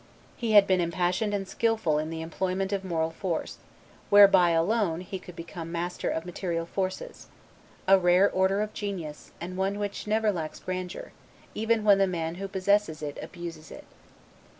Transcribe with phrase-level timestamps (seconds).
[0.35, 3.57] He had been impassioned and skilful in the employment of moral force,
[4.09, 7.27] whereby alone he could become master of material forces;
[7.87, 11.11] a rare order of genius, and one which never lacks grandeur,
[11.53, 13.85] even when the man who possesses it abuses it.